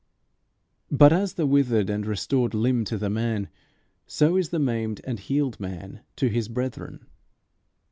But 0.89 1.13
as 1.13 1.35
the 1.35 1.45
withered 1.45 1.87
and 1.87 2.07
restored 2.07 2.55
limb 2.55 2.85
to 2.85 2.97
the 2.97 3.11
man, 3.11 3.49
so 4.07 4.35
is 4.35 4.49
the 4.49 4.57
maimed 4.57 4.99
and 5.03 5.19
healed 5.19 5.59
man 5.59 6.01
to 6.15 6.27
his 6.27 6.47
brethren. 6.47 7.05